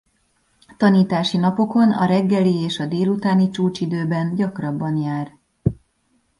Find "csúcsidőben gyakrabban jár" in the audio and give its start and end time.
3.49-5.37